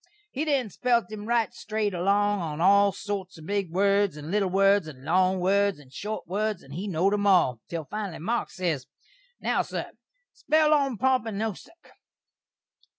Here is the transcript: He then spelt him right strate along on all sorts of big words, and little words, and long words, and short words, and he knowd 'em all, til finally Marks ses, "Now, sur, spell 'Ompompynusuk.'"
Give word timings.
He 0.31 0.45
then 0.45 0.71
spelt 0.71 1.11
him 1.11 1.27
right 1.27 1.53
strate 1.53 1.93
along 1.93 2.39
on 2.41 2.59
all 2.59 2.91
sorts 2.91 3.37
of 3.37 3.45
big 3.45 3.69
words, 3.69 4.17
and 4.17 4.31
little 4.31 4.49
words, 4.49 4.87
and 4.87 5.05
long 5.05 5.39
words, 5.39 5.77
and 5.77 5.93
short 5.93 6.27
words, 6.27 6.63
and 6.63 6.73
he 6.73 6.87
knowd 6.87 7.13
'em 7.13 7.27
all, 7.27 7.59
til 7.69 7.85
finally 7.85 8.17
Marks 8.17 8.55
ses, 8.55 8.87
"Now, 9.39 9.61
sur, 9.61 9.91
spell 10.33 10.71
'Ompompynusuk.'" 10.73 11.91